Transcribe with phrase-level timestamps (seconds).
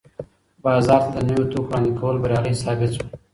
[0.63, 3.07] بازار ته د نویو توکو وړاندې کول بریالي ثابت سول.